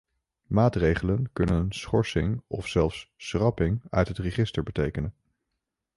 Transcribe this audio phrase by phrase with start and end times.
[0.47, 5.13] Maatregelen kunnen schorsing of zelfs schrapping uit het register betekenen.